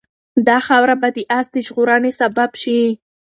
دا 0.47 0.57
خاوره 0.67 0.95
به 1.01 1.09
د 1.15 1.19
آس 1.37 1.47
د 1.53 1.55
ژغورنې 1.67 2.11
سبب 2.19 2.51
شي. 2.61 2.79